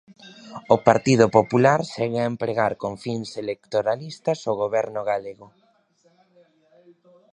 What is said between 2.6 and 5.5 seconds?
con fins electoralistas o goberno galego.